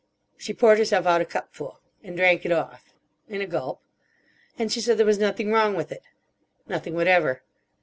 [0.35, 1.79] She poured herself out a cupful.
[2.03, 2.91] And drank it off.
[3.29, 3.83] In a gulp.
[4.57, 6.01] And she said there was nothing wrong with it.
[6.67, 7.43] Nothing whatever.